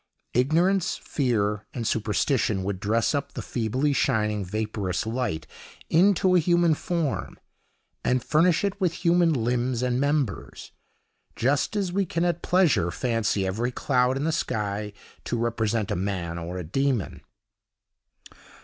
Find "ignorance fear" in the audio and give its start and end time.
0.33-1.67